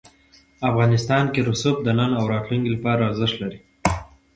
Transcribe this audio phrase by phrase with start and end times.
[0.69, 3.59] افغانستان کې رسوب د نن او راتلونکي لپاره ارزښت لري.